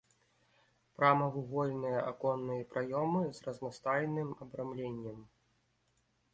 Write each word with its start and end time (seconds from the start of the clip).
Прамавугольныя 0.99 1.99
аконныя 2.13 2.63
праёмы 2.73 3.23
з 3.39 3.47
разнастайным 3.51 4.29
абрамленнем. 4.47 5.19